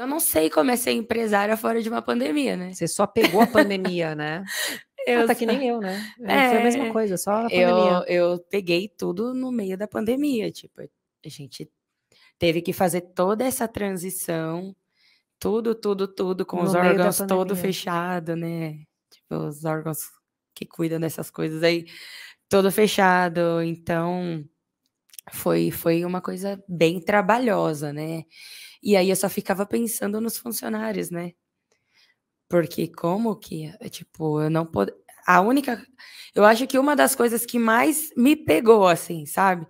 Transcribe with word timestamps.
Eu 0.00 0.06
não 0.06 0.18
sei 0.18 0.48
como 0.48 0.70
é 0.70 0.76
ser 0.76 0.92
empresária 0.92 1.54
fora 1.58 1.82
de 1.82 1.88
uma 1.90 2.00
pandemia, 2.00 2.56
né? 2.56 2.72
Você 2.72 2.88
só 2.88 3.06
pegou 3.06 3.42
a 3.42 3.46
pandemia, 3.46 4.14
né? 4.14 4.42
Eu 5.06 5.22
ah, 5.22 5.26
tá 5.26 5.34
que 5.34 5.46
nem 5.46 5.66
eu, 5.66 5.80
né? 5.80 5.98
É, 6.20 6.50
foi 6.50 6.58
a 6.58 6.62
mesma 6.62 6.92
coisa, 6.92 7.16
só 7.16 7.30
a 7.30 7.42
pandemia. 7.44 8.04
Eu, 8.06 8.32
eu 8.34 8.38
peguei 8.50 8.86
tudo 8.86 9.32
no 9.32 9.50
meio 9.50 9.76
da 9.76 9.88
pandemia, 9.88 10.52
tipo, 10.52 10.82
a 10.82 11.28
gente 11.28 11.70
teve 12.38 12.60
que 12.60 12.70
fazer 12.70 13.00
toda 13.00 13.42
essa 13.42 13.66
transição, 13.66 14.76
tudo, 15.38 15.74
tudo, 15.74 16.06
tudo, 16.06 16.44
com 16.44 16.58
no 16.58 16.64
os 16.64 16.74
órgãos 16.74 17.16
todo 17.26 17.56
fechado, 17.56 18.36
né? 18.36 18.80
Tipo, 19.10 19.36
os 19.46 19.64
órgãos 19.64 20.00
que 20.54 20.66
cuidam 20.66 21.00
dessas 21.00 21.30
coisas 21.30 21.62
aí, 21.62 21.86
todo 22.46 22.70
fechado. 22.70 23.62
Então, 23.62 24.44
foi, 25.32 25.70
foi 25.70 26.04
uma 26.04 26.20
coisa 26.20 26.62
bem 26.68 27.00
trabalhosa, 27.00 27.92
né? 27.92 28.24
E 28.82 28.96
aí 28.96 29.10
eu 29.10 29.16
só 29.16 29.28
ficava 29.28 29.66
pensando 29.66 30.20
nos 30.20 30.38
funcionários, 30.38 31.10
né? 31.10 31.32
Porque 32.48 32.88
como 32.88 33.36
que, 33.36 33.72
tipo, 33.90 34.40
eu 34.42 34.50
não 34.50 34.66
pod... 34.66 34.92
a 35.26 35.40
única, 35.40 35.84
eu 36.34 36.44
acho 36.44 36.66
que 36.66 36.78
uma 36.78 36.96
das 36.96 37.14
coisas 37.14 37.46
que 37.46 37.58
mais 37.58 38.10
me 38.16 38.34
pegou 38.36 38.88
assim, 38.88 39.26
sabe? 39.26 39.66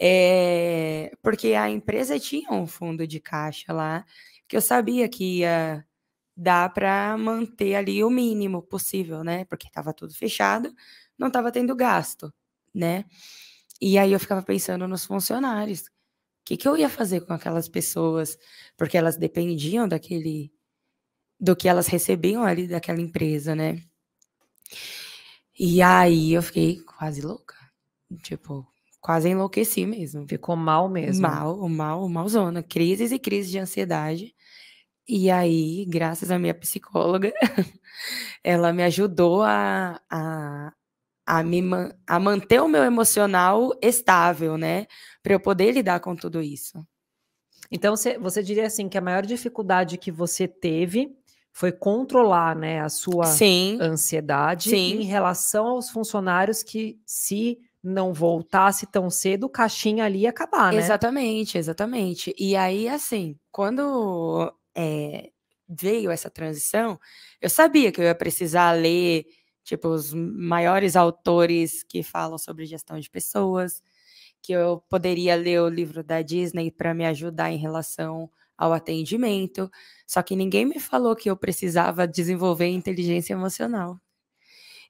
É 0.00 1.12
porque 1.22 1.54
a 1.54 1.70
empresa 1.70 2.18
tinha 2.18 2.52
um 2.52 2.66
fundo 2.66 3.06
de 3.06 3.20
caixa 3.20 3.72
lá 3.72 4.04
que 4.48 4.56
eu 4.56 4.60
sabia 4.62 5.08
que 5.08 5.40
ia 5.40 5.84
dar 6.36 6.72
para 6.72 7.16
manter 7.18 7.74
ali 7.74 8.02
o 8.04 8.10
mínimo 8.10 8.62
possível, 8.62 9.24
né? 9.24 9.44
Porque 9.46 9.66
estava 9.68 9.92
tudo 9.92 10.14
fechado, 10.14 10.72
não 11.18 11.28
estava 11.28 11.52
tendo 11.52 11.76
gasto, 11.76 12.32
né? 12.74 13.04
E 13.80 13.98
aí 13.98 14.12
eu 14.12 14.20
ficava 14.20 14.42
pensando 14.42 14.88
nos 14.88 15.04
funcionários. 15.04 15.82
O 15.82 15.90
que, 16.44 16.56
que 16.56 16.68
eu 16.68 16.76
ia 16.76 16.88
fazer 16.88 17.20
com 17.22 17.32
aquelas 17.32 17.68
pessoas? 17.68 18.38
Porque 18.76 18.96
elas 18.96 19.16
dependiam 19.16 19.86
daquele. 19.88 20.52
do 21.40 21.56
que 21.56 21.68
elas 21.68 21.86
recebiam 21.86 22.44
ali 22.44 22.66
daquela 22.68 23.00
empresa, 23.00 23.54
né? 23.54 23.82
E 25.58 25.82
aí 25.82 26.32
eu 26.32 26.42
fiquei 26.42 26.80
quase 26.82 27.20
louca. 27.20 27.54
Tipo, 28.22 28.66
quase 29.00 29.28
enlouqueci 29.28 29.84
mesmo. 29.86 30.26
Ficou 30.28 30.56
mal 30.56 30.88
mesmo. 30.88 31.22
Mal, 31.22 31.68
mal, 31.68 32.08
malzona. 32.08 32.62
Crises 32.62 33.12
e 33.12 33.18
crises 33.18 33.50
de 33.50 33.58
ansiedade. 33.58 34.34
E 35.06 35.30
aí, 35.30 35.86
graças 35.86 36.30
à 36.30 36.38
minha 36.38 36.54
psicóloga, 36.54 37.32
ela 38.44 38.72
me 38.74 38.82
ajudou 38.84 39.42
a, 39.42 39.98
a, 40.10 40.72
a, 41.28 41.42
me, 41.42 41.62
a 42.06 42.18
manter 42.18 42.62
o 42.62 42.66
meu 42.66 42.82
emocional 42.82 43.70
estável, 43.82 44.56
né? 44.56 44.86
Para 45.22 45.34
eu 45.34 45.40
poder 45.40 45.72
lidar 45.72 46.00
com 46.00 46.16
tudo 46.16 46.40
isso. 46.40 46.82
Então, 47.70 47.94
você, 47.94 48.18
você 48.18 48.42
diria 48.42 48.66
assim 48.66 48.88
que 48.88 48.96
a 48.96 49.00
maior 49.02 49.26
dificuldade 49.26 49.98
que 49.98 50.10
você 50.10 50.48
teve 50.48 51.14
foi 51.52 51.70
controlar 51.70 52.56
né, 52.56 52.80
a 52.80 52.88
sua 52.88 53.26
Sim. 53.26 53.76
ansiedade 53.78 54.70
Sim. 54.70 55.00
em 55.00 55.04
relação 55.04 55.66
aos 55.66 55.90
funcionários 55.90 56.62
que, 56.62 56.98
se 57.04 57.58
não 57.84 58.14
voltasse 58.14 58.86
tão 58.86 59.10
cedo, 59.10 59.44
o 59.44 59.50
caixinha 59.50 60.06
ali 60.06 60.20
ia 60.20 60.30
acabar, 60.30 60.72
né? 60.72 60.78
Exatamente, 60.78 61.58
exatamente. 61.58 62.34
E 62.38 62.56
aí, 62.56 62.88
assim, 62.88 63.36
quando 63.52 64.50
é, 64.74 65.28
veio 65.68 66.10
essa 66.10 66.30
transição, 66.30 66.98
eu 67.38 67.50
sabia 67.50 67.92
que 67.92 68.00
eu 68.00 68.04
ia 68.04 68.14
precisar 68.14 68.72
ler, 68.72 69.26
tipo, 69.68 69.88
os 69.88 70.14
maiores 70.14 70.96
autores 70.96 71.82
que 71.84 72.02
falam 72.02 72.38
sobre 72.38 72.64
gestão 72.64 72.98
de 72.98 73.10
pessoas, 73.10 73.82
que 74.42 74.52
eu 74.52 74.82
poderia 74.88 75.36
ler 75.36 75.60
o 75.60 75.68
livro 75.68 76.02
da 76.02 76.22
Disney 76.22 76.70
para 76.70 76.94
me 76.94 77.04
ajudar 77.06 77.52
em 77.52 77.58
relação 77.58 78.30
ao 78.56 78.72
atendimento. 78.72 79.70
Só 80.06 80.22
que 80.22 80.34
ninguém 80.34 80.64
me 80.64 80.80
falou 80.80 81.14
que 81.14 81.28
eu 81.30 81.36
precisava 81.36 82.08
desenvolver 82.08 82.68
inteligência 82.68 83.34
emocional. 83.34 84.00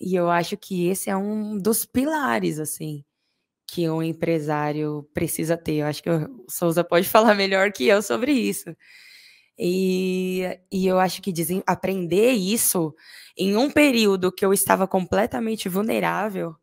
E 0.00 0.14
eu 0.16 0.28
acho 0.28 0.56
que 0.56 0.88
esse 0.88 1.08
é 1.08 1.16
um 1.16 1.56
dos 1.56 1.86
pilares, 1.86 2.58
assim, 2.58 3.04
que 3.66 3.88
um 3.88 4.02
empresário 4.02 5.08
precisa 5.14 5.56
ter. 5.56 5.76
Eu 5.76 5.86
acho 5.86 6.02
que 6.02 6.10
o 6.10 6.46
Souza 6.48 6.82
pode 6.84 7.08
falar 7.08 7.34
melhor 7.36 7.72
que 7.72 7.86
eu 7.86 8.02
sobre 8.02 8.32
isso. 8.32 8.74
E, 9.58 10.58
e 10.70 10.86
eu 10.86 10.98
acho 10.98 11.22
que 11.22 11.32
dizem, 11.32 11.62
aprender 11.66 12.32
isso 12.32 12.94
em 13.36 13.56
um 13.56 13.70
período 13.70 14.32
que 14.32 14.44
eu 14.44 14.52
estava 14.52 14.86
completamente 14.88 15.68
vulnerável, 15.68 16.56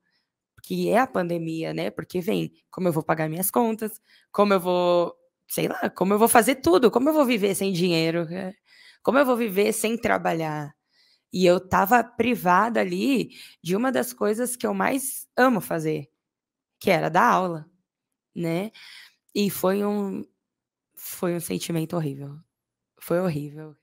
que 0.64 0.90
é 0.90 1.00
a 1.00 1.08
pandemia, 1.08 1.74
né? 1.74 1.92
Porque 1.92 2.22
vem 2.22 2.54
como 2.72 2.88
eu 2.90 2.94
vou 2.94 3.04
pagar 3.04 3.30
minhas 3.30 3.52
contas, 3.52 4.02
como 4.32 4.54
eu 4.54 4.60
vou, 4.60 5.16
sei 5.48 5.68
lá, 5.68 5.90
como 5.92 6.14
eu 6.14 6.20
vou 6.20 6.28
fazer 6.28 6.56
tudo, 6.56 6.92
como 6.92 7.10
eu 7.10 7.14
vou 7.14 7.26
viver 7.26 7.56
sem 7.56 7.74
dinheiro, 7.74 8.22
é, 8.32 8.54
como 9.04 9.20
eu 9.20 9.26
vou 9.26 9.38
viver 9.38 9.74
sem 9.74 9.98
trabalhar. 9.98 10.74
E 11.34 11.46
eu 11.46 11.58
estava 11.58 12.04
privada 12.04 12.82
ali 12.82 13.32
de 13.64 13.76
uma 13.76 13.92
das 13.92 14.14
coisas 14.14 14.56
que 14.58 14.68
eu 14.68 14.74
mais 14.74 15.28
amo 15.38 15.62
fazer, 15.62 16.10
que 16.80 16.92
era 16.92 17.10
dar 17.10 17.26
aula, 17.26 17.68
né? 18.36 18.72
E 19.36 19.50
foi 19.50 19.86
um 19.86 20.26
foi 20.96 21.36
um 21.36 21.40
sentimento 21.42 21.96
horrível 21.98 22.40
foi 23.02 23.20
horrível. 23.20 23.76